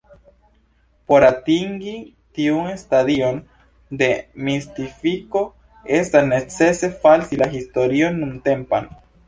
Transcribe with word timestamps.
Por 1.09 1.25
atingi 1.27 1.91
tiun 2.37 2.71
stadion 2.83 3.37
de 4.01 4.09
mistifiko, 4.49 5.45
estas 6.01 6.29
necese 6.33 6.93
falsi 7.07 7.43
la 7.47 7.53
historion 7.57 8.23
nuntempan. 8.27 8.93